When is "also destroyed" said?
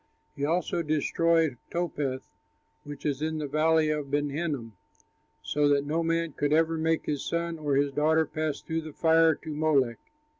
0.45-1.57